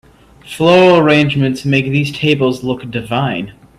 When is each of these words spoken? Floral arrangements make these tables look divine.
Floral 0.43 0.97
arrangements 0.97 1.63
make 1.63 1.85
these 1.85 2.11
tables 2.11 2.63
look 2.63 2.89
divine. 2.89 3.53